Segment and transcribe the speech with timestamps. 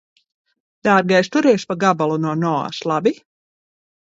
[0.87, 3.15] Dārgais, turies pa gabalu no Noas, labi?